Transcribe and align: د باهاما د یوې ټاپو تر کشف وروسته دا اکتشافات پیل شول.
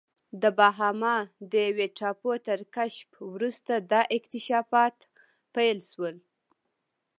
د 0.41 0.43
باهاما 0.57 1.15
د 1.51 1.53
یوې 1.67 1.87
ټاپو 1.97 2.31
تر 2.47 2.59
کشف 2.75 3.09
وروسته 3.33 3.73
دا 3.91 4.01
اکتشافات 4.17 4.97
پیل 5.55 5.77
شول. 5.91 6.15